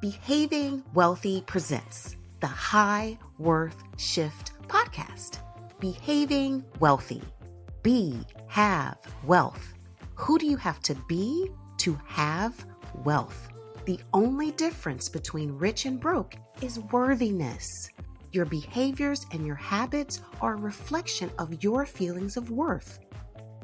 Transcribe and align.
Behaving 0.00 0.84
Wealthy 0.92 1.40
presents 1.46 2.16
the 2.40 2.46
High 2.46 3.18
Worth 3.38 3.82
Shift 3.96 4.52
podcast. 4.68 5.38
Behaving 5.80 6.62
Wealthy. 6.80 7.22
Be, 7.82 8.20
have 8.46 8.98
wealth. 9.24 9.72
Who 10.14 10.38
do 10.38 10.44
you 10.44 10.58
have 10.58 10.80
to 10.80 10.94
be 11.08 11.50
to 11.78 11.98
have 12.04 12.66
wealth? 13.04 13.48
The 13.86 13.98
only 14.12 14.50
difference 14.50 15.08
between 15.08 15.56
rich 15.56 15.86
and 15.86 15.98
broke 15.98 16.34
is 16.60 16.78
worthiness. 16.78 17.88
Your 18.32 18.44
behaviors 18.44 19.24
and 19.32 19.46
your 19.46 19.56
habits 19.56 20.20
are 20.42 20.54
a 20.54 20.60
reflection 20.60 21.30
of 21.38 21.64
your 21.64 21.86
feelings 21.86 22.36
of 22.36 22.50
worth. 22.50 22.98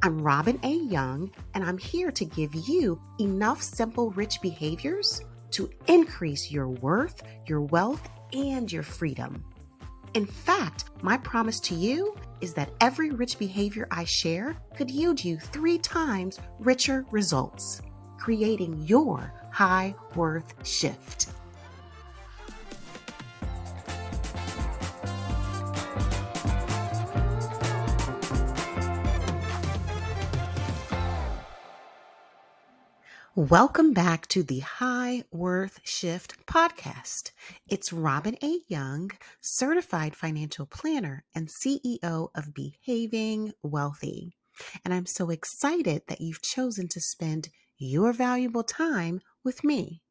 I'm 0.03 0.23
Robin 0.23 0.59
A. 0.62 0.73
Young, 0.77 1.30
and 1.52 1.62
I'm 1.62 1.77
here 1.77 2.10
to 2.10 2.24
give 2.24 2.55
you 2.55 2.98
enough 3.20 3.60
simple, 3.60 4.12
rich 4.12 4.41
behaviors 4.41 5.20
to 5.52 5.70
increase 5.87 6.51
your 6.51 6.69
worth, 6.69 7.23
your 7.47 7.61
wealth, 7.61 8.09
and 8.33 8.70
your 8.70 8.83
freedom. 8.83 9.45
In 10.15 10.27
fact, 10.27 10.84
my 11.02 11.16
promise 11.16 11.59
to 11.61 11.75
you 11.75 12.15
is 12.41 12.52
that 12.55 12.70
every 12.80 13.11
rich 13.11 13.38
behavior 13.38 13.87
I 13.91 14.05
share 14.05 14.56
could 14.77 14.91
yield 14.91 15.25
you 15.25 15.38
three 15.38 15.78
times 15.78 16.38
richer 16.59 17.06
results, 17.11 17.80
creating 18.19 18.83
your 18.83 19.33
high 19.51 19.95
worth 20.15 20.55
shift. 20.66 21.28
Welcome 33.34 33.94
back 33.94 34.27
to 34.28 34.42
the 34.42 34.58
High 34.58 35.25
Worth 35.30 35.80
Shift 35.84 36.44
podcast. 36.44 37.30
It's 37.66 37.91
Robin 37.91 38.36
A. 38.42 38.58
Young, 38.69 39.11
certified 39.41 40.14
financial 40.14 40.66
planner 40.66 41.24
and 41.34 41.48
CEO 41.48 42.28
of 42.34 42.52
Behaving 42.52 43.55
Wealthy. 43.62 44.36
And 44.84 44.92
I'm 44.92 45.06
so 45.06 45.30
excited 45.30 46.02
that 46.08 46.20
you've 46.20 46.42
chosen 46.42 46.89
to 46.89 47.00
spend 47.00 47.48
your 47.78 48.12
valuable 48.12 48.64
time 48.64 49.22
with 49.42 49.64
me. 49.64 50.02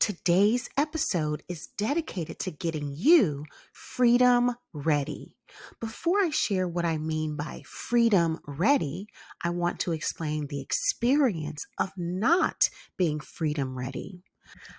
Today's 0.00 0.70
episode 0.76 1.42
is 1.48 1.70
dedicated 1.76 2.38
to 2.40 2.52
getting 2.52 2.94
you 2.96 3.44
freedom 3.72 4.54
ready. 4.72 5.36
Before 5.80 6.20
I 6.20 6.30
share 6.30 6.68
what 6.68 6.84
I 6.84 6.98
mean 6.98 7.36
by 7.36 7.62
freedom 7.66 8.38
ready, 8.46 9.08
I 9.42 9.50
want 9.50 9.80
to 9.80 9.92
explain 9.92 10.46
the 10.46 10.60
experience 10.60 11.64
of 11.78 11.90
not 11.96 12.70
being 12.96 13.18
freedom 13.18 13.76
ready. 13.76 14.22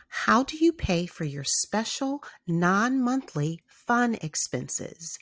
How 0.08 0.44
do 0.44 0.58
you 0.58 0.72
pay 0.72 1.06
for 1.06 1.26
your 1.26 1.44
special 1.44 2.24
non 2.48 3.02
monthly 3.02 3.60
fun 3.68 4.16
expenses? 4.22 5.20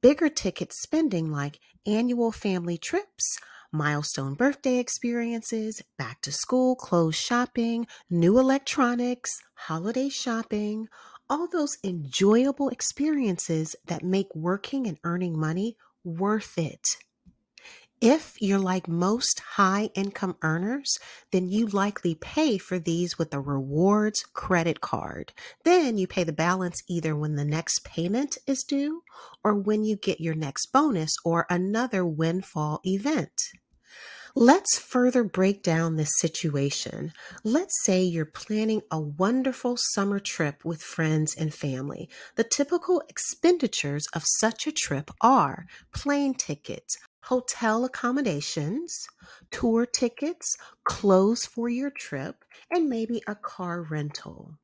Bigger 0.00 0.28
ticket 0.28 0.72
spending 0.72 1.30
like 1.30 1.58
annual 1.86 2.30
family 2.30 2.78
trips, 2.78 3.36
milestone 3.72 4.34
birthday 4.34 4.78
experiences, 4.78 5.82
back 5.98 6.20
to 6.22 6.32
school 6.32 6.74
clothes 6.74 7.14
shopping, 7.16 7.86
new 8.08 8.38
electronics, 8.38 9.40
holiday 9.54 10.08
shopping, 10.08 10.88
all 11.28 11.46
those 11.46 11.78
enjoyable 11.84 12.68
experiences 12.68 13.76
that 13.86 14.02
make 14.02 14.34
working 14.34 14.86
and 14.86 14.98
earning 15.04 15.38
money 15.38 15.76
worth 16.02 16.58
it. 16.58 16.96
If 18.00 18.40
you're 18.40 18.58
like 18.58 18.88
most 18.88 19.40
high 19.40 19.90
income 19.94 20.36
earners, 20.40 20.98
then 21.32 21.50
you 21.50 21.66
likely 21.66 22.14
pay 22.14 22.56
for 22.56 22.78
these 22.78 23.18
with 23.18 23.34
a 23.34 23.40
rewards 23.40 24.22
credit 24.32 24.80
card. 24.80 25.34
Then 25.64 25.98
you 25.98 26.06
pay 26.06 26.24
the 26.24 26.32
balance 26.32 26.82
either 26.88 27.14
when 27.14 27.36
the 27.36 27.44
next 27.44 27.84
payment 27.84 28.38
is 28.46 28.64
due 28.64 29.02
or 29.44 29.54
when 29.54 29.84
you 29.84 29.96
get 29.96 30.18
your 30.18 30.34
next 30.34 30.72
bonus 30.72 31.14
or 31.26 31.44
another 31.50 32.02
windfall 32.06 32.80
event. 32.86 33.50
Let's 34.34 34.78
further 34.78 35.22
break 35.22 35.62
down 35.62 35.96
this 35.96 36.12
situation. 36.20 37.12
Let's 37.44 37.84
say 37.84 38.02
you're 38.02 38.24
planning 38.24 38.80
a 38.90 38.98
wonderful 38.98 39.76
summer 39.76 40.20
trip 40.20 40.64
with 40.64 40.82
friends 40.82 41.34
and 41.36 41.52
family. 41.52 42.08
The 42.36 42.44
typical 42.44 43.02
expenditures 43.10 44.06
of 44.14 44.22
such 44.24 44.66
a 44.66 44.72
trip 44.72 45.10
are 45.20 45.66
plane 45.92 46.34
tickets, 46.34 46.96
hotel 47.22 47.84
accommodations, 47.84 49.06
tour 49.50 49.86
tickets, 49.86 50.56
clothes 50.84 51.46
for 51.46 51.68
your 51.68 51.90
trip, 51.90 52.44
and 52.70 52.88
maybe 52.88 53.22
a 53.26 53.34
car 53.34 53.82
rental. 53.82 54.54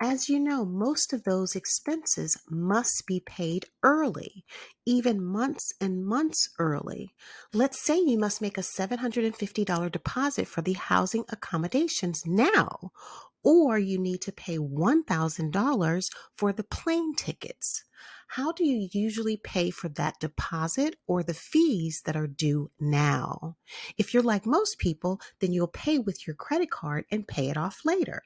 As 0.00 0.28
you 0.28 0.38
know, 0.38 0.64
most 0.64 1.12
of 1.12 1.24
those 1.24 1.56
expenses 1.56 2.36
must 2.50 3.06
be 3.06 3.20
paid 3.20 3.66
early, 3.82 4.44
even 4.84 5.24
months 5.24 5.72
and 5.80 6.04
months 6.04 6.50
early. 6.58 7.14
Let's 7.52 7.80
say 7.80 7.98
you 7.98 8.18
must 8.18 8.42
make 8.42 8.58
a 8.58 8.62
$750 8.62 9.90
deposit 9.90 10.48
for 10.48 10.62
the 10.62 10.74
housing 10.74 11.24
accommodations 11.30 12.26
now, 12.26 12.92
or 13.42 13.78
you 13.78 13.98
need 13.98 14.20
to 14.22 14.32
pay 14.32 14.58
$1,000 14.58 16.10
for 16.36 16.52
the 16.52 16.64
plane 16.64 17.14
tickets. 17.14 17.84
How 18.36 18.50
do 18.50 18.64
you 18.64 18.88
usually 18.90 19.36
pay 19.36 19.70
for 19.70 19.88
that 19.90 20.18
deposit 20.18 20.96
or 21.06 21.22
the 21.22 21.34
fees 21.34 22.02
that 22.04 22.16
are 22.16 22.26
due 22.26 22.72
now? 22.80 23.54
If 23.96 24.12
you're 24.12 24.24
like 24.24 24.44
most 24.44 24.80
people, 24.80 25.20
then 25.38 25.52
you'll 25.52 25.68
pay 25.68 26.00
with 26.00 26.26
your 26.26 26.34
credit 26.34 26.68
card 26.68 27.04
and 27.12 27.28
pay 27.28 27.48
it 27.48 27.56
off 27.56 27.82
later. 27.84 28.24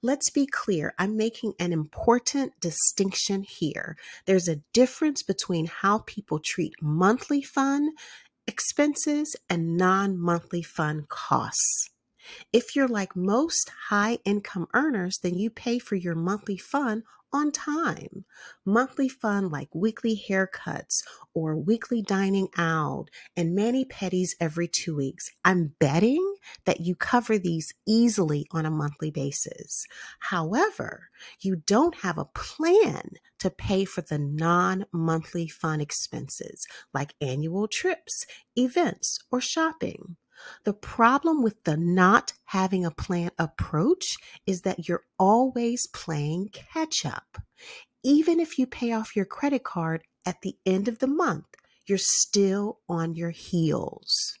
Let's 0.00 0.30
be 0.30 0.46
clear, 0.46 0.94
I'm 0.98 1.18
making 1.18 1.52
an 1.60 1.74
important 1.74 2.58
distinction 2.60 3.42
here. 3.42 3.98
There's 4.24 4.48
a 4.48 4.62
difference 4.72 5.22
between 5.22 5.66
how 5.66 5.98
people 6.06 6.40
treat 6.42 6.72
monthly 6.80 7.42
fund 7.42 7.90
expenses 8.46 9.36
and 9.50 9.76
non 9.76 10.18
monthly 10.18 10.62
fund 10.62 11.10
costs. 11.10 11.90
If 12.54 12.74
you're 12.74 12.88
like 12.88 13.14
most 13.14 13.70
high 13.90 14.18
income 14.24 14.66
earners, 14.72 15.18
then 15.22 15.34
you 15.34 15.50
pay 15.50 15.78
for 15.78 15.94
your 15.94 16.14
monthly 16.14 16.56
fun 16.56 17.02
on 17.36 17.52
time. 17.52 18.24
Monthly 18.64 19.08
fun 19.08 19.48
like 19.48 19.68
weekly 19.74 20.20
haircuts 20.28 21.02
or 21.34 21.56
weekly 21.56 22.02
dining 22.02 22.48
out 22.56 23.06
and 23.36 23.54
mani 23.54 23.84
pedis 23.84 24.30
every 24.40 24.66
two 24.66 24.96
weeks. 24.96 25.30
I'm 25.44 25.74
betting 25.78 26.36
that 26.64 26.80
you 26.80 26.94
cover 26.94 27.38
these 27.38 27.74
easily 27.86 28.46
on 28.50 28.66
a 28.66 28.70
monthly 28.70 29.10
basis. 29.10 29.86
However, 30.18 31.10
you 31.40 31.56
don't 31.56 31.96
have 31.96 32.18
a 32.18 32.24
plan 32.24 33.10
to 33.38 33.50
pay 33.50 33.84
for 33.84 34.00
the 34.00 34.18
non 34.18 34.86
monthly 34.92 35.48
fun 35.48 35.80
expenses 35.80 36.66
like 36.92 37.14
annual 37.20 37.68
trips, 37.68 38.26
events, 38.56 39.18
or 39.30 39.40
shopping. 39.40 40.16
The 40.64 40.72
problem 40.72 41.42
with 41.42 41.64
the 41.64 41.76
not 41.76 42.32
having 42.46 42.84
a 42.84 42.90
plan 42.90 43.30
approach 43.38 44.16
is 44.46 44.62
that 44.62 44.88
you're 44.88 45.04
always 45.18 45.86
playing 45.88 46.50
catch 46.52 47.04
up. 47.04 47.38
Even 48.04 48.40
if 48.40 48.58
you 48.58 48.66
pay 48.66 48.92
off 48.92 49.16
your 49.16 49.24
credit 49.24 49.64
card 49.64 50.04
at 50.24 50.42
the 50.42 50.56
end 50.64 50.88
of 50.88 50.98
the 50.98 51.06
month, 51.06 51.46
you're 51.86 51.98
still 51.98 52.80
on 52.88 53.14
your 53.14 53.30
heels. 53.30 54.34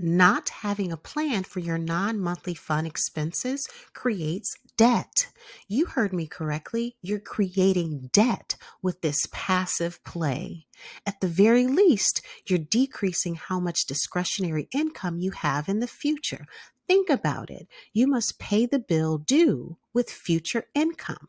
Not 0.00 0.50
having 0.50 0.92
a 0.92 0.96
plan 0.96 1.42
for 1.42 1.58
your 1.58 1.76
non 1.76 2.20
monthly 2.20 2.54
fun 2.54 2.86
expenses 2.86 3.68
creates 3.94 4.54
debt. 4.76 5.26
You 5.66 5.86
heard 5.86 6.12
me 6.12 6.28
correctly. 6.28 6.96
You're 7.02 7.18
creating 7.18 8.10
debt 8.12 8.54
with 8.80 9.00
this 9.00 9.26
passive 9.32 10.02
play. 10.04 10.66
At 11.04 11.20
the 11.20 11.26
very 11.26 11.66
least, 11.66 12.22
you're 12.46 12.60
decreasing 12.60 13.34
how 13.34 13.58
much 13.58 13.86
discretionary 13.86 14.68
income 14.72 15.18
you 15.18 15.32
have 15.32 15.68
in 15.68 15.80
the 15.80 15.88
future. 15.88 16.46
Think 16.86 17.10
about 17.10 17.50
it. 17.50 17.66
You 17.92 18.06
must 18.06 18.38
pay 18.38 18.66
the 18.66 18.78
bill 18.78 19.18
due 19.18 19.78
with 19.92 20.10
future 20.10 20.66
income. 20.76 21.28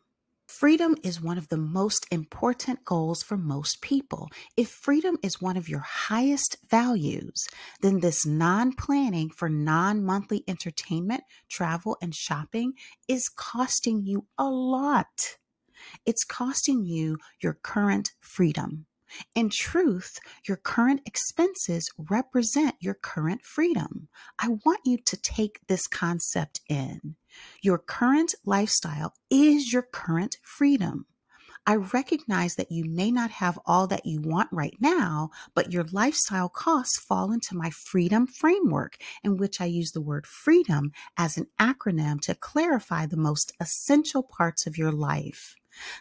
Freedom 0.60 0.94
is 1.02 1.22
one 1.22 1.38
of 1.38 1.48
the 1.48 1.56
most 1.56 2.06
important 2.10 2.84
goals 2.84 3.22
for 3.22 3.38
most 3.38 3.80
people. 3.80 4.28
If 4.58 4.68
freedom 4.68 5.16
is 5.22 5.40
one 5.40 5.56
of 5.56 5.70
your 5.70 5.80
highest 5.80 6.58
values, 6.68 7.48
then 7.80 8.00
this 8.00 8.26
non 8.26 8.74
planning 8.74 9.30
for 9.30 9.48
non 9.48 10.04
monthly 10.04 10.44
entertainment, 10.46 11.22
travel, 11.48 11.96
and 12.02 12.14
shopping 12.14 12.74
is 13.08 13.30
costing 13.30 14.02
you 14.04 14.26
a 14.36 14.50
lot. 14.50 15.38
It's 16.04 16.24
costing 16.24 16.84
you 16.84 17.16
your 17.42 17.54
current 17.54 18.12
freedom. 18.20 18.84
In 19.34 19.48
truth, 19.48 20.18
your 20.46 20.58
current 20.58 21.00
expenses 21.06 21.90
represent 21.96 22.74
your 22.80 22.98
current 23.00 23.46
freedom. 23.46 24.08
I 24.38 24.58
want 24.66 24.80
you 24.84 24.98
to 25.06 25.16
take 25.16 25.60
this 25.68 25.86
concept 25.86 26.60
in. 26.68 27.16
Your 27.62 27.78
current 27.78 28.34
lifestyle 28.44 29.14
is 29.30 29.72
your 29.72 29.82
current 29.82 30.38
freedom. 30.42 31.06
I 31.66 31.76
recognize 31.76 32.54
that 32.56 32.72
you 32.72 32.84
may 32.84 33.10
not 33.10 33.30
have 33.30 33.58
all 33.66 33.86
that 33.88 34.06
you 34.06 34.20
want 34.20 34.48
right 34.50 34.76
now, 34.80 35.30
but 35.54 35.72
your 35.72 35.84
lifestyle 35.92 36.48
costs 36.48 36.98
fall 36.98 37.32
into 37.32 37.54
my 37.54 37.70
freedom 37.70 38.26
framework, 38.26 38.96
in 39.22 39.36
which 39.36 39.60
I 39.60 39.66
use 39.66 39.92
the 39.92 40.00
word 40.00 40.26
freedom 40.26 40.92
as 41.16 41.36
an 41.36 41.46
acronym 41.60 42.20
to 42.22 42.34
clarify 42.34 43.06
the 43.06 43.16
most 43.16 43.52
essential 43.60 44.22
parts 44.22 44.66
of 44.66 44.78
your 44.78 44.90
life. 44.90 45.54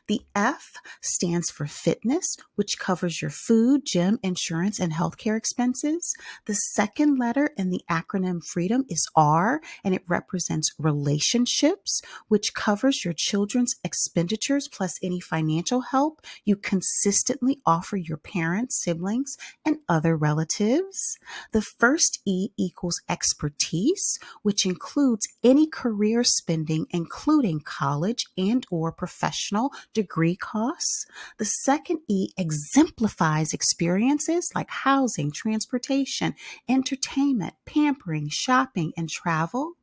The 0.07 0.21
F 0.35 0.73
stands 1.01 1.49
for 1.49 1.65
fitness, 1.65 2.35
which 2.55 2.79
covers 2.79 3.21
your 3.21 3.31
food, 3.31 3.81
gym, 3.85 4.19
insurance, 4.23 4.79
and 4.79 4.93
healthcare 4.93 5.37
expenses. 5.37 6.13
The 6.45 6.55
second 6.55 7.19
letter 7.19 7.51
in 7.57 7.69
the 7.69 7.81
acronym 7.89 8.41
FREEDOM 8.43 8.85
is 8.89 9.07
R, 9.15 9.61
and 9.83 9.93
it 9.93 10.03
represents 10.07 10.73
relationships, 10.79 12.01
which 12.27 12.53
covers 12.53 13.03
your 13.05 13.13
children's 13.13 13.75
expenditures 13.83 14.67
plus 14.67 14.97
any 15.03 15.19
financial 15.19 15.81
help 15.81 16.21
you 16.45 16.55
consistently 16.55 17.59
offer 17.65 17.97
your 17.97 18.17
parents, 18.17 18.83
siblings, 18.83 19.37
and 19.65 19.77
other 19.87 20.15
relatives. 20.15 21.17
The 21.51 21.61
first 21.61 22.19
E 22.25 22.49
equals 22.57 23.01
expertise, 23.09 24.17
which 24.41 24.65
includes 24.65 25.27
any 25.43 25.67
career 25.67 26.23
spending, 26.23 26.85
including 26.89 27.61
college 27.61 28.25
and 28.37 28.65
or 28.71 28.91
professional 28.91 29.58
degree 29.93 30.35
costs. 30.35 31.05
The 31.37 31.45
second 31.45 31.99
E 32.07 32.29
exemplifies 32.37 33.53
experiences 33.53 34.51
like 34.55 34.69
housing, 34.69 35.31
transportation, 35.31 36.35
entertainment, 36.67 37.55
pampering, 37.65 38.29
shopping, 38.29 38.93
and 38.95 39.09
travel. 39.09 39.73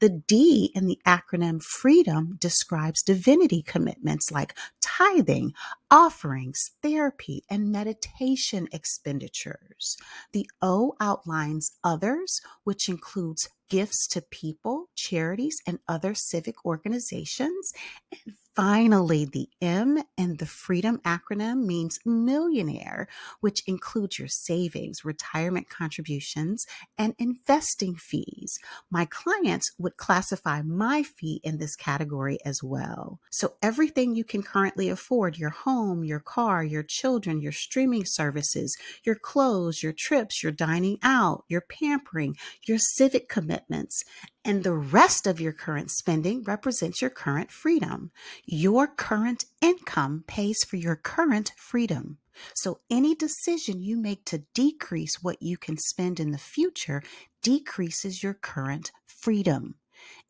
The 0.00 0.10
D 0.10 0.70
in 0.74 0.86
the 0.86 0.98
acronym 1.06 1.62
FREEDOM 1.62 2.38
describes 2.38 3.02
divinity 3.02 3.62
commitments 3.62 4.30
like 4.30 4.54
tithing, 4.80 5.54
offerings, 5.92 6.70
therapy, 6.82 7.44
and 7.50 7.70
meditation 7.70 8.66
expenditures. 8.72 9.98
The 10.32 10.48
O 10.62 10.94
outlines 11.00 11.72
others, 11.84 12.40
which 12.64 12.88
includes 12.88 13.50
gifts 13.68 14.06
to 14.06 14.20
people, 14.20 14.86
charities, 14.94 15.60
and 15.66 15.78
other 15.88 16.14
civic 16.14 16.64
organizations. 16.64 17.72
And 18.10 18.34
finally, 18.54 19.24
the 19.24 19.48
M 19.62 20.02
in 20.18 20.36
the 20.36 20.44
freedom 20.44 21.00
acronym 21.06 21.64
means 21.64 21.98
millionaire, 22.04 23.08
which 23.40 23.62
includes 23.66 24.18
your 24.18 24.28
savings, 24.28 25.06
retirement 25.06 25.70
contributions, 25.70 26.66
and 26.98 27.14
investing 27.18 27.94
fees. 27.96 28.58
My 28.90 29.06
clients 29.06 29.72
would 29.78 29.96
classify 29.96 30.60
my 30.60 31.02
fee 31.02 31.40
in 31.42 31.56
this 31.56 31.74
category 31.74 32.38
as 32.44 32.62
well. 32.62 33.20
So 33.30 33.54
everything 33.62 34.14
you 34.14 34.24
can 34.24 34.42
currently 34.42 34.90
afford, 34.90 35.38
your 35.38 35.48
home, 35.48 35.81
your 36.04 36.20
car, 36.20 36.62
your 36.62 36.82
children, 36.82 37.40
your 37.40 37.52
streaming 37.52 38.04
services, 38.04 38.76
your 39.04 39.14
clothes, 39.14 39.82
your 39.82 39.92
trips, 39.92 40.42
your 40.42 40.52
dining 40.52 40.98
out, 41.02 41.44
your 41.48 41.60
pampering, 41.62 42.36
your 42.66 42.78
civic 42.78 43.28
commitments, 43.28 44.04
and 44.44 44.62
the 44.62 44.74
rest 44.74 45.26
of 45.26 45.40
your 45.40 45.52
current 45.52 45.90
spending 45.90 46.42
represents 46.42 47.00
your 47.00 47.10
current 47.10 47.50
freedom. 47.50 48.10
Your 48.44 48.86
current 48.86 49.44
income 49.60 50.24
pays 50.26 50.64
for 50.64 50.76
your 50.76 50.96
current 50.96 51.52
freedom. 51.56 52.18
So 52.54 52.80
any 52.90 53.14
decision 53.14 53.80
you 53.80 53.96
make 53.96 54.24
to 54.26 54.44
decrease 54.54 55.22
what 55.22 55.42
you 55.42 55.56
can 55.56 55.76
spend 55.76 56.18
in 56.18 56.30
the 56.30 56.38
future 56.38 57.02
decreases 57.42 58.22
your 58.22 58.34
current 58.34 58.92
freedom. 59.06 59.76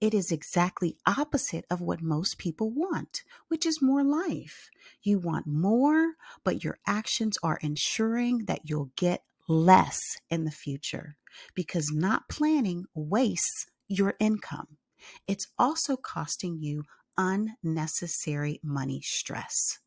It 0.02 0.14
is 0.14 0.32
exactly 0.32 0.98
opposite 1.06 1.64
of 1.70 1.80
what 1.80 2.02
most 2.02 2.36
people 2.36 2.72
want, 2.72 3.22
which 3.46 3.64
is 3.64 3.80
more 3.80 4.02
life. 4.02 4.68
You 5.04 5.20
want 5.20 5.46
more, 5.46 6.14
but 6.42 6.64
your 6.64 6.80
actions 6.88 7.38
are 7.44 7.60
ensuring 7.62 8.46
that 8.46 8.62
you'll 8.64 8.90
get 8.96 9.22
less 9.48 10.00
in 10.28 10.44
the 10.44 10.50
future 10.50 11.16
because 11.54 11.92
not 11.92 12.28
planning 12.28 12.86
wastes 12.96 13.66
your 13.86 14.14
income. 14.18 14.76
It's 15.28 15.46
also 15.56 15.96
costing 15.96 16.58
you 16.60 16.82
unnecessary 17.16 18.58
money 18.64 19.02
stress. 19.04 19.78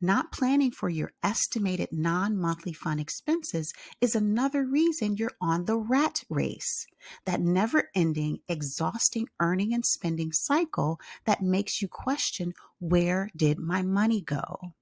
Not 0.00 0.32
planning 0.32 0.70
for 0.70 0.88
your 0.88 1.12
estimated 1.22 1.88
non 1.92 2.36
monthly 2.36 2.72
fund 2.72 3.00
expenses 3.00 3.72
is 4.00 4.14
another 4.14 4.64
reason 4.64 5.16
you're 5.16 5.36
on 5.40 5.64
the 5.64 5.76
rat 5.76 6.24
race, 6.28 6.86
that 7.24 7.40
never 7.40 7.90
ending, 7.94 8.40
exhausting 8.48 9.28
earning 9.40 9.74
and 9.74 9.84
spending 9.84 10.32
cycle 10.32 11.00
that 11.24 11.42
makes 11.42 11.82
you 11.82 11.88
question 11.88 12.54
where 12.78 13.30
did 13.36 13.58
my 13.58 13.82
money 13.82 14.20
go? 14.20 14.74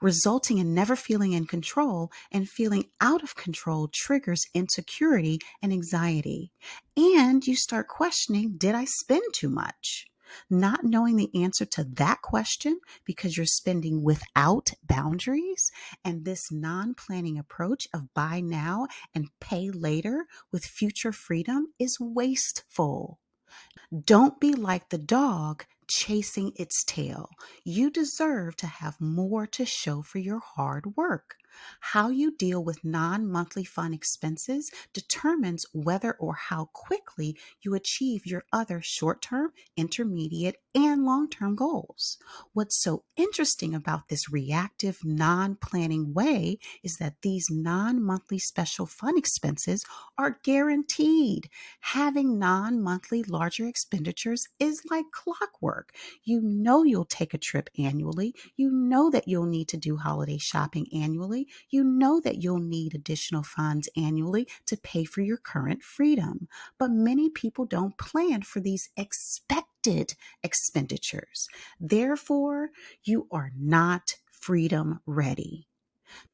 resulting 0.00 0.58
in 0.58 0.74
never 0.74 0.96
feeling 0.96 1.32
in 1.32 1.46
control 1.46 2.10
and 2.32 2.48
feeling 2.48 2.84
out 3.00 3.22
of 3.22 3.36
control 3.36 3.88
triggers 3.92 4.46
insecurity 4.54 5.38
and 5.62 5.72
anxiety. 5.72 6.52
And 6.96 7.46
you 7.46 7.56
start 7.56 7.88
questioning, 7.88 8.56
did 8.56 8.74
I 8.74 8.84
spend 8.84 9.22
too 9.32 9.48
much? 9.48 10.06
Not 10.50 10.84
knowing 10.84 11.16
the 11.16 11.30
answer 11.34 11.64
to 11.66 11.84
that 11.84 12.22
question 12.22 12.80
because 13.04 13.36
you're 13.36 13.46
spending 13.46 14.02
without 14.02 14.72
boundaries 14.82 15.70
and 16.04 16.24
this 16.24 16.50
non 16.52 16.94
planning 16.94 17.38
approach 17.38 17.88
of 17.94 18.12
buy 18.14 18.40
now 18.40 18.86
and 19.14 19.28
pay 19.40 19.70
later 19.70 20.26
with 20.52 20.64
future 20.64 21.12
freedom 21.12 21.68
is 21.78 21.98
wasteful. 22.00 23.18
Don't 24.04 24.38
be 24.38 24.52
like 24.52 24.90
the 24.90 24.98
dog 24.98 25.64
chasing 25.88 26.52
its 26.56 26.84
tail. 26.84 27.30
You 27.64 27.90
deserve 27.90 28.56
to 28.56 28.66
have 28.66 29.00
more 29.00 29.46
to 29.48 29.64
show 29.64 30.02
for 30.02 30.18
your 30.18 30.40
hard 30.40 30.96
work. 30.96 31.36
How 31.80 32.08
you 32.08 32.30
deal 32.36 32.62
with 32.62 32.84
non 32.84 33.26
monthly 33.26 33.64
fund 33.64 33.94
expenses 33.94 34.70
determines 34.92 35.64
whether 35.72 36.12
or 36.14 36.34
how 36.34 36.66
quickly 36.72 37.38
you 37.62 37.74
achieve 37.74 38.26
your 38.26 38.44
other 38.52 38.80
short 38.82 39.22
term, 39.22 39.52
intermediate, 39.76 40.56
and 40.74 41.04
long 41.04 41.28
term 41.28 41.56
goals. 41.56 42.18
What's 42.52 42.80
so 42.80 43.04
interesting 43.16 43.74
about 43.74 44.08
this 44.08 44.30
reactive, 44.30 44.98
non 45.04 45.56
planning 45.56 46.12
way 46.12 46.58
is 46.82 46.96
that 46.96 47.22
these 47.22 47.48
non 47.50 48.02
monthly 48.04 48.38
special 48.38 48.86
fund 48.86 49.18
expenses 49.18 49.84
are 50.16 50.38
guaranteed. 50.42 51.48
Having 51.80 52.38
non 52.38 52.82
monthly 52.82 53.22
larger 53.22 53.66
expenditures 53.66 54.46
is 54.58 54.82
like 54.90 55.06
clockwork. 55.12 55.77
You 56.24 56.40
know 56.40 56.82
you'll 56.84 57.04
take 57.04 57.34
a 57.34 57.38
trip 57.38 57.70
annually, 57.78 58.34
you 58.56 58.70
know 58.70 59.10
that 59.10 59.28
you'll 59.28 59.46
need 59.46 59.68
to 59.68 59.76
do 59.76 59.96
holiday 59.96 60.38
shopping 60.38 60.86
annually 60.92 61.46
you 61.70 61.84
know 61.84 62.20
that 62.20 62.42
you'll 62.42 62.58
need 62.58 62.94
additional 62.94 63.42
funds 63.42 63.88
annually 63.96 64.48
to 64.66 64.76
pay 64.76 65.04
for 65.04 65.20
your 65.20 65.36
current 65.36 65.82
freedom. 65.82 66.48
But 66.78 66.90
many 66.90 67.30
people 67.30 67.64
don't 67.66 67.98
plan 67.98 68.42
for 68.42 68.60
these 68.60 68.90
expected 68.96 70.14
expenditures. 70.42 71.48
Therefore, 71.80 72.70
you 73.04 73.26
are 73.30 73.52
not 73.56 74.16
freedom 74.30 75.00
ready. 75.06 75.67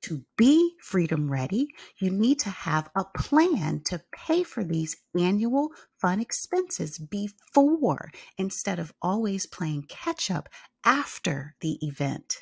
To 0.02 0.24
be 0.36 0.74
freedom 0.80 1.30
ready, 1.30 1.68
you 1.98 2.10
need 2.10 2.38
to 2.40 2.50
have 2.50 2.90
a 2.94 3.04
plan 3.04 3.82
to 3.86 4.02
pay 4.12 4.42
for 4.42 4.64
these 4.64 4.96
annual 5.18 5.70
fun 6.00 6.20
expenses 6.20 6.98
before 6.98 8.10
instead 8.38 8.78
of 8.78 8.92
always 9.02 9.46
playing 9.46 9.84
catch 9.88 10.30
up 10.30 10.48
after 10.84 11.54
the 11.60 11.78
event. 11.80 12.38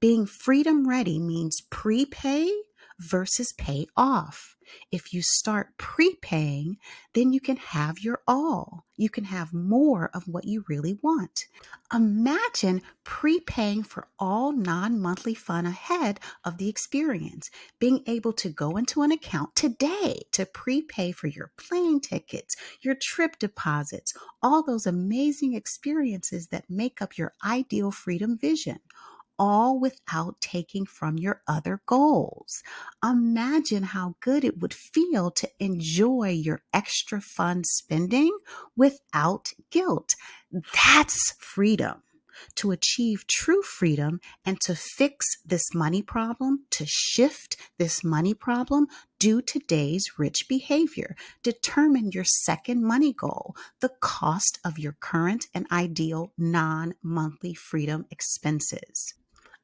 Being 0.00 0.26
freedom 0.26 0.88
ready 0.88 1.18
means 1.18 1.60
prepay 1.60 2.50
versus 3.00 3.52
pay 3.52 3.86
off. 3.96 4.56
If 4.92 5.12
you 5.12 5.22
start 5.22 5.76
prepaying, 5.78 6.76
then 7.14 7.32
you 7.32 7.40
can 7.40 7.56
have 7.56 7.98
your 7.98 8.20
all. 8.28 8.84
You 8.96 9.08
can 9.08 9.24
have 9.24 9.54
more 9.54 10.10
of 10.12 10.28
what 10.28 10.44
you 10.44 10.64
really 10.68 10.98
want. 11.02 11.46
Imagine 11.92 12.82
prepaying 13.02 13.84
for 13.84 14.08
all 14.18 14.52
non 14.52 15.00
monthly 15.00 15.34
fun 15.34 15.64
ahead 15.66 16.20
of 16.44 16.58
the 16.58 16.68
experience. 16.68 17.50
Being 17.78 18.04
able 18.06 18.34
to 18.34 18.50
go 18.50 18.76
into 18.76 19.02
an 19.02 19.10
account 19.10 19.56
today 19.56 20.20
to 20.32 20.46
prepay 20.46 21.12
for 21.12 21.26
your 21.26 21.50
plane 21.56 21.98
tickets, 22.00 22.54
your 22.82 22.94
trip 22.94 23.38
deposits, 23.38 24.14
all 24.42 24.62
those 24.62 24.86
amazing 24.86 25.54
experiences 25.54 26.48
that 26.48 26.68
make 26.68 27.00
up 27.00 27.16
your 27.16 27.32
ideal 27.44 27.90
freedom 27.90 28.36
vision 28.38 28.78
all 29.40 29.80
without 29.80 30.38
taking 30.42 30.84
from 30.84 31.16
your 31.16 31.40
other 31.48 31.80
goals. 31.86 32.62
Imagine 33.02 33.82
how 33.82 34.14
good 34.20 34.44
it 34.44 34.60
would 34.60 34.74
feel 34.74 35.30
to 35.30 35.48
enjoy 35.58 36.28
your 36.28 36.60
extra 36.74 37.22
fun 37.22 37.64
spending 37.64 38.36
without 38.76 39.48
guilt. 39.70 40.14
That's 40.52 41.32
freedom. 41.40 42.02
To 42.56 42.70
achieve 42.70 43.26
true 43.26 43.62
freedom 43.62 44.20
and 44.46 44.58
to 44.62 44.74
fix 44.74 45.26
this 45.44 45.74
money 45.74 46.02
problem, 46.02 46.64
to 46.70 46.86
shift 46.86 47.56
this 47.78 48.02
money 48.02 48.32
problem, 48.32 48.86
do 49.18 49.42
today's 49.42 50.06
rich 50.18 50.46
behavior. 50.48 51.16
Determine 51.42 52.12
your 52.12 52.24
second 52.24 52.82
money 52.82 53.12
goal, 53.12 53.54
the 53.80 53.92
cost 54.00 54.58
of 54.64 54.78
your 54.78 54.96
current 55.00 55.46
and 55.54 55.66
ideal 55.70 56.32
non 56.38 56.94
monthly 57.02 57.52
freedom 57.52 58.06
expenses. 58.10 59.14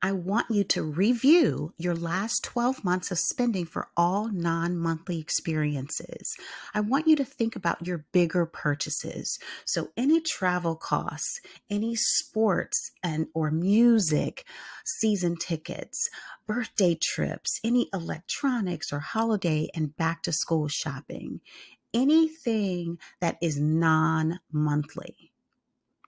I 0.03 0.13
want 0.13 0.51
you 0.51 0.63
to 0.65 0.83
review 0.83 1.73
your 1.79 1.95
last 1.95 2.45
12 2.45 2.85
months 2.85 3.11
of 3.11 3.19
spending 3.19 3.65
for 3.65 3.89
all 3.97 4.29
non 4.29 4.77
monthly 4.77 5.19
experiences. 5.19 6.37
I 6.75 6.81
want 6.81 7.09
you 7.09 7.17
to 7.17 7.25
think 7.25 7.57
about 7.57 7.87
your 7.87 8.05
bigger 8.13 8.45
purchases. 8.45 9.39
So 9.65 9.89
any 9.97 10.21
travel 10.21 10.77
costs, 10.77 11.41
any 11.71 11.97
sports 11.97 12.93
and 13.03 13.29
or 13.35 13.51
music, 13.51 14.45
season 14.85 15.37
tickets, 15.37 16.11
birthday 16.47 16.95
trips, 16.95 17.59
any 17.65 17.89
electronics 17.95 18.93
or 18.93 19.01
holiday 19.01 19.69
and 19.75 19.97
back 19.97 20.23
to 20.25 20.33
school 20.33 20.69
shopping, 20.69 21.41
anything 21.95 22.99
that 23.21 23.39
is 23.41 23.59
non 23.59 24.41
monthly 24.53 25.33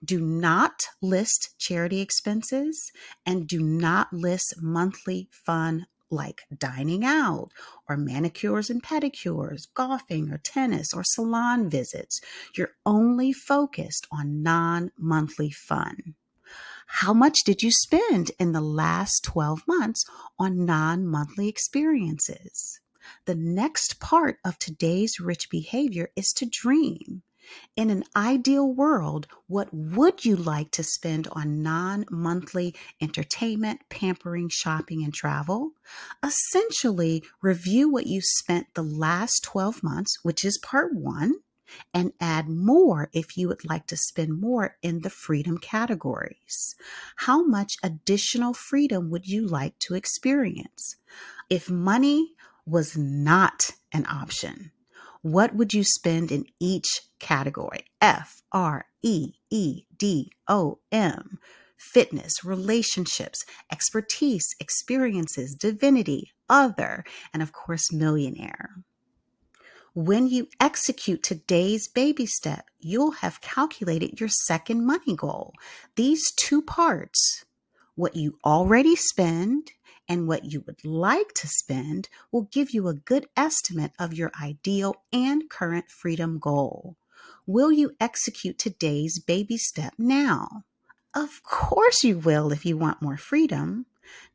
do 0.03 0.19
not 0.19 0.83
list 1.01 1.55
charity 1.57 1.99
expenses 1.99 2.91
and 3.25 3.47
do 3.47 3.59
not 3.59 4.13
list 4.13 4.55
monthly 4.61 5.27
fun 5.31 5.87
like 6.11 6.43
dining 6.57 7.05
out 7.05 7.49
or 7.87 7.97
manicures 7.97 8.69
and 8.69 8.81
pedicures, 8.81 9.67
golfing 9.73 10.31
or 10.31 10.37
tennis 10.39 10.93
or 10.93 11.03
salon 11.03 11.69
visits. 11.69 12.19
You're 12.55 12.71
only 12.85 13.31
focused 13.31 14.07
on 14.11 14.41
non 14.41 14.91
monthly 14.97 15.51
fun. 15.51 16.15
How 16.87 17.13
much 17.13 17.43
did 17.43 17.61
you 17.61 17.71
spend 17.71 18.31
in 18.39 18.51
the 18.51 18.61
last 18.61 19.23
12 19.23 19.61
months 19.67 20.03
on 20.39 20.65
non 20.65 21.05
monthly 21.05 21.47
experiences? 21.47 22.79
The 23.25 23.35
next 23.35 23.99
part 23.99 24.37
of 24.43 24.57
today's 24.57 25.19
rich 25.19 25.49
behavior 25.49 26.09
is 26.15 26.33
to 26.37 26.45
dream. 26.45 27.21
In 27.75 27.89
an 27.89 28.03
ideal 28.15 28.71
world, 28.71 29.27
what 29.47 29.73
would 29.73 30.25
you 30.25 30.35
like 30.35 30.71
to 30.71 30.83
spend 30.83 31.27
on 31.31 31.63
non 31.63 32.05
monthly 32.09 32.75
entertainment, 33.01 33.81
pampering, 33.89 34.49
shopping, 34.49 35.03
and 35.03 35.13
travel? 35.13 35.71
Essentially, 36.23 37.23
review 37.41 37.89
what 37.89 38.07
you 38.07 38.21
spent 38.21 38.73
the 38.73 38.83
last 38.83 39.43
12 39.43 39.83
months, 39.83 40.17
which 40.23 40.45
is 40.45 40.57
part 40.57 40.93
one, 40.93 41.35
and 41.93 42.13
add 42.19 42.49
more 42.49 43.09
if 43.13 43.37
you 43.37 43.47
would 43.47 43.67
like 43.67 43.87
to 43.87 43.97
spend 43.97 44.39
more 44.39 44.77
in 44.81 45.01
the 45.01 45.09
freedom 45.09 45.57
categories. 45.57 46.75
How 47.17 47.45
much 47.45 47.75
additional 47.83 48.53
freedom 48.53 49.09
would 49.09 49.27
you 49.27 49.47
like 49.47 49.77
to 49.79 49.95
experience? 49.95 50.95
If 51.49 51.69
money 51.69 52.33
was 52.65 52.97
not 52.97 53.71
an 53.91 54.05
option, 54.07 54.71
what 55.21 55.55
would 55.55 55.73
you 55.73 55.83
spend 55.83 56.31
in 56.31 56.45
each 56.59 57.01
category? 57.19 57.85
F 58.01 58.41
R 58.51 58.85
E 59.01 59.33
E 59.49 59.83
D 59.97 60.31
O 60.47 60.79
M. 60.91 61.39
Fitness, 61.77 62.43
relationships, 62.43 63.45
expertise, 63.71 64.45
experiences, 64.59 65.55
divinity, 65.57 66.31
other, 66.49 67.05
and 67.33 67.41
of 67.41 67.53
course, 67.53 67.91
millionaire. 67.93 68.83
When 69.93 70.27
you 70.27 70.47
execute 70.59 71.23
today's 71.23 71.87
baby 71.87 72.25
step, 72.25 72.65
you'll 72.79 73.11
have 73.11 73.41
calculated 73.41 74.19
your 74.19 74.29
second 74.29 74.85
money 74.85 75.15
goal. 75.15 75.53
These 75.95 76.23
two 76.37 76.61
parts, 76.61 77.43
what 77.95 78.15
you 78.15 78.37
already 78.45 78.95
spend 78.95 79.71
and 80.09 80.27
what 80.27 80.51
you 80.51 80.61
would 80.65 80.83
like 80.83 81.33
to 81.35 81.47
spend 81.47 82.09
will 82.31 82.49
give 82.51 82.71
you 82.71 82.87
a 82.87 82.95
good 82.95 83.27
estimate 83.37 83.91
of 83.99 84.13
your 84.13 84.31
ideal 84.41 84.95
and 85.13 85.49
current 85.49 85.89
freedom 85.91 86.39
goal. 86.39 86.97
Will 87.45 87.71
you 87.71 87.91
execute 87.99 88.57
today's 88.57 89.19
baby 89.19 89.55
step 89.55 89.93
now? 89.99 90.65
Of 91.15 91.43
course 91.43 92.03
you 92.03 92.17
will 92.17 92.51
if 92.51 92.65
you 92.65 92.75
want 92.75 93.01
more 93.01 93.17
freedom. 93.17 93.85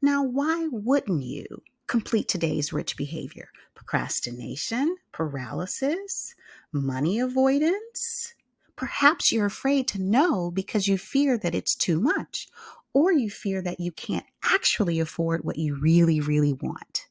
Now, 0.01 0.23
why 0.23 0.69
wouldn't 0.71 1.23
you 1.25 1.63
complete 1.87 2.29
today's 2.29 2.73
rich 2.73 2.97
behavior? 2.97 3.49
Procrastination, 3.75 4.97
paralysis, 5.13 6.35
money 6.73 7.19
avoidance? 7.19 8.35
Perhaps 8.77 9.31
you're 9.31 9.47
afraid 9.47 9.87
to 9.89 10.03
know 10.03 10.51
because 10.51 10.89
you 10.89 10.99
fear 10.99 11.39
that 11.39 11.55
it's 11.55 11.77
too 11.77 12.01
much, 12.01 12.49
or 12.95 13.13
you 13.13 13.29
fear 13.29 13.61
that 13.61 13.81
you 13.81 13.93
can't 13.93 14.25
actually 14.43 15.01
afford 15.01 15.45
what 15.45 15.59
you 15.59 15.75
really, 15.75 16.21
really 16.21 16.55
want. 16.55 17.07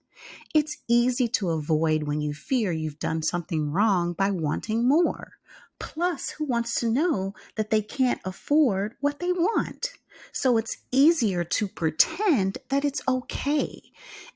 It's 0.56 0.78
easy 0.88 1.28
to 1.28 1.50
avoid 1.50 2.04
when 2.04 2.22
you 2.22 2.34
fear 2.34 2.72
you've 2.72 3.00
done 3.00 3.22
something 3.22 3.72
wrong 3.72 4.14
by 4.14 4.32
wanting 4.32 4.88
more. 4.88 5.34
Plus, 5.80 6.30
who 6.32 6.46
wants 6.46 6.80
to 6.80 6.90
know 6.90 7.34
that 7.56 7.70
they 7.70 7.82
can't 7.82 8.22
afford 8.24 8.96
what 9.02 9.20
they 9.20 9.34
want? 9.34 9.94
So 10.32 10.58
it's 10.58 10.78
easier 10.92 11.44
to 11.44 11.68
pretend 11.68 12.60
that 12.70 12.86
it's 12.86 13.02
okay. 13.08 13.82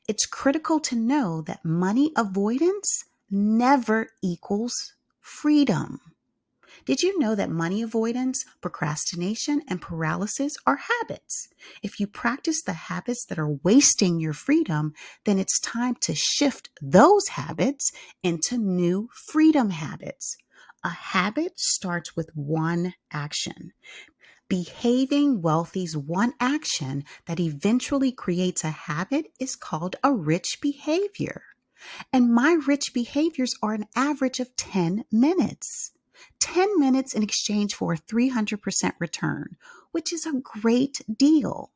It's 0.07 0.25
critical 0.25 0.79
to 0.81 0.95
know 0.95 1.41
that 1.43 1.63
money 1.63 2.11
avoidance 2.17 3.05
never 3.29 4.09
equals 4.21 4.93
freedom. 5.21 6.01
Did 6.85 7.03
you 7.03 7.19
know 7.19 7.35
that 7.35 7.49
money 7.49 7.81
avoidance, 7.81 8.45
procrastination, 8.61 9.61
and 9.67 9.81
paralysis 9.81 10.55
are 10.65 10.79
habits? 11.01 11.49
If 11.83 11.99
you 11.99 12.07
practice 12.07 12.61
the 12.61 12.73
habits 12.73 13.25
that 13.25 13.39
are 13.39 13.57
wasting 13.63 14.19
your 14.19 14.33
freedom, 14.33 14.93
then 15.25 15.39
it's 15.39 15.59
time 15.59 15.95
to 16.01 16.15
shift 16.15 16.69
those 16.81 17.29
habits 17.29 17.91
into 18.23 18.57
new 18.57 19.09
freedom 19.13 19.71
habits. 19.71 20.37
A 20.83 20.89
habit 20.89 21.59
starts 21.59 22.15
with 22.15 22.29
one 22.35 22.93
action. 23.11 23.73
Behaving 24.47 25.41
wealthy's 25.41 25.97
one 25.97 26.33
action 26.39 27.03
that 27.25 27.39
eventually 27.39 28.13
creates 28.13 28.63
a 28.63 28.69
habit 28.69 29.27
is 29.39 29.57
called 29.57 29.97
a 30.03 30.13
rich 30.13 30.59
behavior. 30.61 31.43
And 32.13 32.33
my 32.33 32.53
rich 32.65 32.93
behaviors 32.93 33.53
are 33.61 33.73
an 33.73 33.87
average 33.95 34.39
of 34.39 34.55
10 34.55 35.03
minutes. 35.11 35.91
10 36.39 36.79
minutes 36.79 37.13
in 37.13 37.23
exchange 37.23 37.75
for 37.75 37.93
a 37.93 37.97
300% 37.97 38.93
return, 38.99 39.57
which 39.91 40.11
is 40.13 40.25
a 40.25 40.39
great 40.39 41.01
deal. 41.17 41.71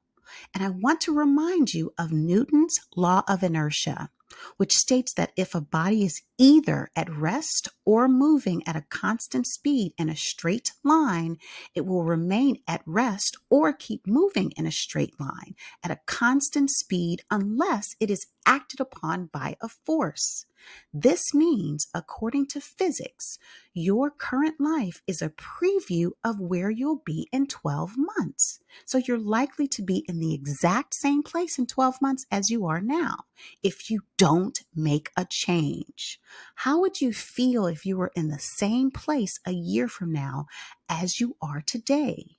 And 0.54 0.64
I 0.64 0.70
want 0.70 1.02
to 1.02 1.16
remind 1.16 1.74
you 1.74 1.94
of 1.98 2.12
Newton's 2.12 2.80
law 2.96 3.24
of 3.28 3.44
inertia 3.44 4.10
which 4.58 4.76
states 4.76 5.14
that 5.14 5.32
if 5.36 5.54
a 5.54 5.62
body 5.62 6.04
is 6.04 6.22
either 6.38 6.90
at 6.96 7.10
rest 7.10 7.68
or 7.86 8.08
moving 8.08 8.66
at 8.68 8.76
a 8.76 8.86
constant 8.90 9.48
speed 9.48 9.94
in 9.98 10.10
a 10.10 10.16
straight 10.16 10.72
line, 10.84 11.38
it 11.76 11.86
will 11.86 12.04
remain 12.04 12.62
at 12.68 12.82
rest 12.86 13.38
or 13.50 13.74
keep 13.74 14.08
moving 14.08 14.52
in 14.52 14.66
a 14.66 14.72
straight 14.72 15.20
line 15.20 15.56
at 15.84 15.92
a 15.92 16.00
constant 16.06 16.70
speed 16.70 17.24
unless 17.30 17.96
it 18.00 18.10
is 18.10 18.28
acted 18.46 18.80
upon 18.80 19.28
by 19.28 19.56
a 19.62 19.68
force. 19.68 20.46
This 20.94 21.34
means, 21.34 21.88
according 21.94 22.48
to 22.48 22.62
physics, 22.62 23.38
your 23.74 24.12
current 24.12 24.60
life 24.60 25.02
is 25.08 25.22
a 25.22 25.30
preview 25.30 26.12
of 26.24 26.40
where 26.40 26.70
you'll 26.70 27.02
be 27.06 27.28
in 27.32 27.48
12 27.48 27.94
months. 27.98 28.60
So 28.86 28.98
you're 28.98 29.18
likely 29.18 29.68
to 29.70 29.82
be 29.82 30.06
in 30.08 30.20
the 30.20 30.34
exact 30.34 30.94
same 30.94 31.24
place 31.24 31.58
in 31.58 31.68
12 31.68 32.02
months 32.02 32.26
as 32.32 32.50
you 32.50 32.66
are 32.66 32.82
now 32.82 33.26
if 33.64 33.90
you 33.90 34.02
don't 34.18 34.62
make 34.76 35.12
a 35.16 35.26
change. 35.26 36.20
How 36.56 36.80
would 36.80 37.02
you 37.02 37.14
feel 37.14 37.66
if 37.66 37.86
you 37.86 37.98
were 37.98 38.12
in 38.16 38.30
the 38.30 38.40
same 38.40 38.92
place 38.92 39.40
a 39.46 39.52
year 39.52 39.88
from 39.88 40.12
now 40.12 40.48
as 40.90 41.20
you 41.20 41.36
are 41.42 41.62
today? 41.62 42.38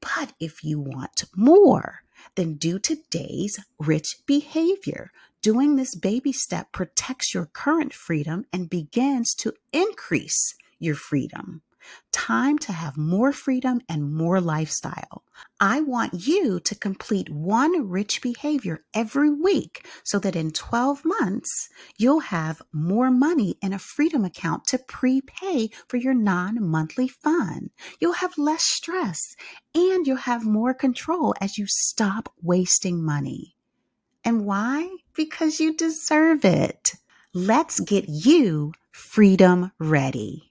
But 0.00 0.34
if 0.38 0.62
you 0.62 0.80
want 0.80 1.24
more, 1.34 2.04
then 2.34 2.54
do 2.54 2.78
today's 2.78 3.58
rich 3.78 4.18
behavior. 4.26 5.10
Doing 5.44 5.76
this 5.76 5.94
baby 5.94 6.32
step 6.32 6.72
protects 6.72 7.34
your 7.34 7.44
current 7.44 7.92
freedom 7.92 8.46
and 8.50 8.70
begins 8.70 9.34
to 9.34 9.52
increase 9.74 10.54
your 10.78 10.94
freedom. 10.94 11.60
Time 12.12 12.56
to 12.60 12.72
have 12.72 12.96
more 12.96 13.30
freedom 13.30 13.82
and 13.86 14.10
more 14.10 14.40
lifestyle. 14.40 15.22
I 15.60 15.82
want 15.82 16.26
you 16.26 16.60
to 16.60 16.74
complete 16.74 17.28
one 17.28 17.90
rich 17.90 18.22
behavior 18.22 18.86
every 18.94 19.28
week 19.28 19.86
so 20.02 20.18
that 20.20 20.34
in 20.34 20.50
12 20.50 21.04
months, 21.04 21.68
you'll 21.98 22.20
have 22.20 22.62
more 22.72 23.10
money 23.10 23.58
in 23.60 23.74
a 23.74 23.78
freedom 23.78 24.24
account 24.24 24.66
to 24.68 24.78
prepay 24.78 25.68
for 25.88 25.98
your 25.98 26.14
non 26.14 26.56
monthly 26.66 27.08
fund. 27.08 27.68
You'll 28.00 28.14
have 28.14 28.38
less 28.38 28.62
stress 28.62 29.20
and 29.74 30.06
you'll 30.06 30.16
have 30.16 30.46
more 30.46 30.72
control 30.72 31.34
as 31.38 31.58
you 31.58 31.66
stop 31.68 32.32
wasting 32.40 33.04
money. 33.04 33.54
And 34.24 34.46
why? 34.46 34.88
Because 35.14 35.60
you 35.60 35.74
deserve 35.74 36.44
it. 36.44 36.94
Let's 37.34 37.80
get 37.80 38.08
you 38.08 38.72
freedom 38.92 39.72
ready. 39.78 40.50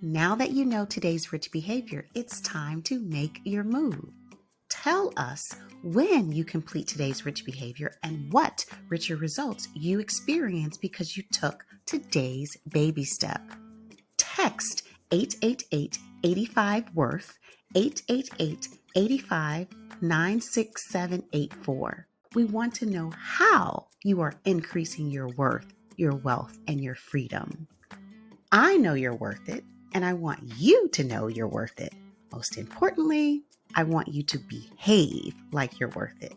Now 0.00 0.34
that 0.34 0.50
you 0.50 0.64
know 0.64 0.84
today's 0.84 1.32
rich 1.32 1.52
behavior, 1.52 2.06
it's 2.14 2.40
time 2.40 2.82
to 2.82 2.98
make 2.98 3.40
your 3.44 3.62
move. 3.62 4.10
Tell 4.68 5.12
us 5.16 5.54
when 5.84 6.32
you 6.32 6.44
complete 6.44 6.88
today's 6.88 7.24
rich 7.24 7.44
behavior 7.44 7.94
and 8.02 8.32
what 8.32 8.64
richer 8.88 9.16
results 9.16 9.68
you 9.74 10.00
experience 10.00 10.76
because 10.76 11.16
you 11.16 11.22
took 11.30 11.64
today's 11.86 12.56
baby 12.68 13.04
step. 13.04 13.42
Text 14.16 14.82
888 15.12 15.98
85 16.24 16.94
Worth 16.94 17.38
888 17.74 18.68
85 18.94 19.68
96784. 20.00 22.06
We 22.34 22.44
want 22.44 22.74
to 22.74 22.86
know 22.86 23.12
how 23.16 23.86
you 24.02 24.20
are 24.20 24.34
increasing 24.44 25.10
your 25.10 25.28
worth, 25.28 25.72
your 25.96 26.14
wealth, 26.14 26.58
and 26.66 26.80
your 26.80 26.94
freedom. 26.94 27.68
I 28.50 28.76
know 28.76 28.94
you're 28.94 29.14
worth 29.14 29.48
it, 29.48 29.64
and 29.94 30.04
I 30.04 30.14
want 30.14 30.40
you 30.58 30.88
to 30.88 31.04
know 31.04 31.28
you're 31.28 31.48
worth 31.48 31.80
it. 31.80 31.94
Most 32.32 32.58
importantly, 32.58 33.42
I 33.74 33.84
want 33.84 34.08
you 34.08 34.22
to 34.24 34.38
behave 34.38 35.34
like 35.52 35.78
you're 35.78 35.90
worth 35.90 36.22
it. 36.22 36.34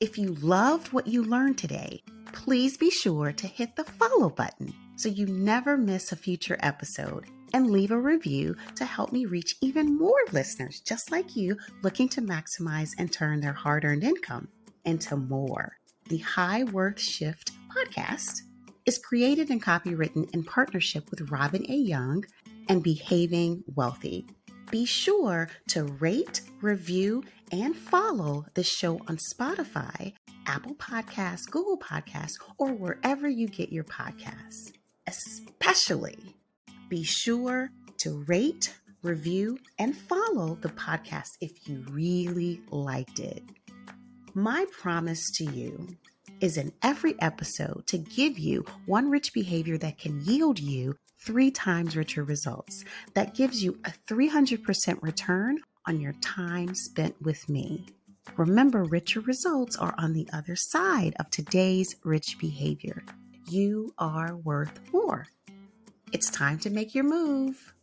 If 0.00 0.16
you 0.16 0.34
loved 0.34 0.92
what 0.92 1.06
you 1.06 1.24
learned 1.24 1.58
today, 1.58 2.02
please 2.32 2.76
be 2.76 2.90
sure 2.90 3.32
to 3.32 3.46
hit 3.46 3.76
the 3.76 3.84
follow 3.84 4.30
button 4.30 4.72
so 4.96 5.08
you 5.08 5.26
never 5.26 5.76
miss 5.76 6.12
a 6.12 6.16
future 6.16 6.56
episode 6.60 7.26
and 7.52 7.70
leave 7.70 7.90
a 7.90 7.98
review 7.98 8.56
to 8.76 8.84
help 8.84 9.12
me 9.12 9.26
reach 9.26 9.56
even 9.60 9.98
more 9.98 10.24
listeners 10.32 10.80
just 10.80 11.10
like 11.10 11.36
you 11.36 11.56
looking 11.82 12.08
to 12.10 12.20
maximize 12.20 12.90
and 12.98 13.12
turn 13.12 13.40
their 13.40 13.52
hard 13.52 13.84
earned 13.84 14.04
income 14.04 14.48
into 14.84 15.16
more. 15.16 15.76
The 16.08 16.18
High 16.18 16.64
Worth 16.64 17.00
Shift 17.00 17.52
podcast 17.68 18.40
is 18.86 18.98
created 18.98 19.50
and 19.50 19.62
copywritten 19.62 20.32
in 20.34 20.42
partnership 20.44 21.10
with 21.10 21.30
Robin 21.30 21.64
A. 21.70 21.74
Young 21.74 22.24
and 22.68 22.82
Behaving 22.82 23.62
Wealthy. 23.74 24.26
Be 24.70 24.84
sure 24.84 25.48
to 25.68 25.84
rate, 25.84 26.42
review, 26.60 27.22
and 27.52 27.76
follow 27.76 28.46
the 28.54 28.62
show 28.62 29.00
on 29.08 29.18
Spotify, 29.32 30.12
Apple 30.46 30.74
Podcasts, 30.74 31.50
Google 31.50 31.78
Podcasts, 31.78 32.34
or 32.58 32.72
wherever 32.72 33.28
you 33.28 33.48
get 33.48 33.72
your 33.72 33.84
podcasts. 33.84 34.72
Especially 35.06 36.37
be 36.88 37.02
sure 37.02 37.70
to 37.98 38.24
rate, 38.26 38.74
review, 39.02 39.58
and 39.78 39.96
follow 39.96 40.56
the 40.60 40.70
podcast 40.70 41.36
if 41.40 41.68
you 41.68 41.84
really 41.90 42.60
liked 42.70 43.18
it. 43.18 43.42
My 44.34 44.66
promise 44.72 45.30
to 45.32 45.44
you 45.44 45.96
is 46.40 46.56
in 46.56 46.72
every 46.82 47.20
episode 47.20 47.86
to 47.86 47.98
give 47.98 48.38
you 48.38 48.64
one 48.86 49.10
rich 49.10 49.32
behavior 49.32 49.76
that 49.78 49.98
can 49.98 50.20
yield 50.24 50.58
you 50.58 50.96
three 51.18 51.50
times 51.50 51.96
richer 51.96 52.22
results. 52.22 52.84
That 53.14 53.34
gives 53.34 53.62
you 53.62 53.78
a 53.84 53.92
300% 54.06 55.02
return 55.02 55.58
on 55.86 56.00
your 56.00 56.12
time 56.14 56.74
spent 56.74 57.20
with 57.20 57.48
me. 57.48 57.86
Remember, 58.36 58.84
richer 58.84 59.20
results 59.20 59.76
are 59.76 59.94
on 59.98 60.12
the 60.12 60.28
other 60.32 60.54
side 60.54 61.14
of 61.18 61.30
today's 61.30 61.96
rich 62.04 62.38
behavior. 62.38 63.02
You 63.48 63.92
are 63.98 64.36
worth 64.36 64.78
more. 64.92 65.26
It's 66.10 66.30
time 66.30 66.58
to 66.60 66.70
make 66.70 66.94
your 66.94 67.04
move. 67.04 67.74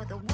you're 0.00 0.06
the 0.08 0.16
one 0.16 0.29